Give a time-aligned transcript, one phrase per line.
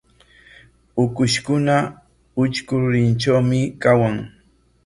[1.03, 1.75] Ukushkuna
[2.41, 4.15] utrku rurinkunatrawmi kawan.